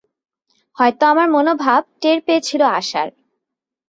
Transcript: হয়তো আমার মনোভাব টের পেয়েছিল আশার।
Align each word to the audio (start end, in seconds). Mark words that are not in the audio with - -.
হয়তো 0.77 1.03
আমার 1.05 1.27
মনোভাব 1.29 1.81
টের 2.01 2.17
পেয়েছিল 2.21 2.61
আশার। 2.79 3.09